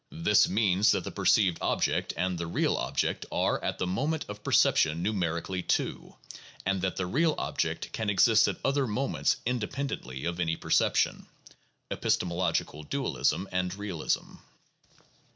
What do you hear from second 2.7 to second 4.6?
object are at the moment of